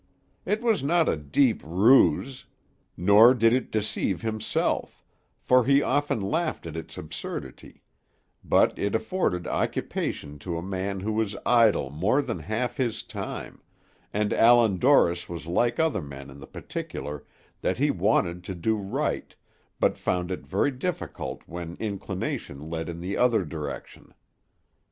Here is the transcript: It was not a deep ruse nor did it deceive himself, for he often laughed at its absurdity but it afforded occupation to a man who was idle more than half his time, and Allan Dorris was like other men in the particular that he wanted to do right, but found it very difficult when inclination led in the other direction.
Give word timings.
It 0.47 0.63
was 0.63 0.81
not 0.81 1.07
a 1.07 1.15
deep 1.15 1.61
ruse 1.63 2.47
nor 2.97 3.35
did 3.35 3.53
it 3.53 3.69
deceive 3.69 4.23
himself, 4.23 5.03
for 5.39 5.63
he 5.63 5.83
often 5.83 6.19
laughed 6.21 6.65
at 6.65 6.75
its 6.75 6.97
absurdity 6.97 7.83
but 8.43 8.79
it 8.79 8.95
afforded 8.95 9.45
occupation 9.45 10.39
to 10.39 10.57
a 10.57 10.61
man 10.63 11.01
who 11.01 11.11
was 11.13 11.37
idle 11.45 11.91
more 11.91 12.23
than 12.23 12.39
half 12.39 12.77
his 12.77 13.03
time, 13.03 13.61
and 14.11 14.33
Allan 14.33 14.79
Dorris 14.79 15.29
was 15.29 15.45
like 15.45 15.77
other 15.79 16.01
men 16.01 16.31
in 16.31 16.39
the 16.39 16.47
particular 16.47 17.23
that 17.61 17.77
he 17.77 17.91
wanted 17.91 18.43
to 18.45 18.55
do 18.55 18.77
right, 18.77 19.35
but 19.79 19.99
found 19.99 20.31
it 20.31 20.47
very 20.47 20.71
difficult 20.71 21.43
when 21.45 21.77
inclination 21.79 22.71
led 22.71 22.89
in 22.89 23.01
the 23.01 23.17
other 23.17 23.45
direction. 23.45 24.15